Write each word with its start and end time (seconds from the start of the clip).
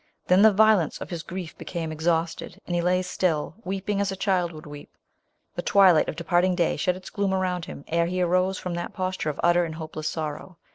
Then 0.25 0.41
the 0.41 0.51
violence 0.51 0.97
of 0.99 1.11
his 1.11 1.21
grief 1.21 1.55
became 1.59 1.91
ex 1.91 2.05
hausted, 2.07 2.57
and 2.65 2.73
he 2.75 2.81
lay 2.81 3.03
still, 3.03 3.57
weeping 3.63 4.01
as 4.01 4.11
a 4.11 4.15
child 4.15 4.51
would 4.51 4.65
weep. 4.65 4.89
The 5.53 5.61
twilight 5.61 6.09
of 6.09 6.15
departing 6.15 6.55
day 6.55 6.75
shea 6.75 6.93
its 6.95 7.11
gloom 7.11 7.35
around 7.35 7.65
him 7.65 7.83
ere 7.87 8.07
he 8.07 8.19
arose 8.19 8.57
from 8.57 8.73
that 8.73 8.93
posture 8.93 9.29
of 9.29 9.39
utter 9.43 9.63
and 9.63 9.75
hopeless 9.75 10.09
sorrow. 10.09 10.57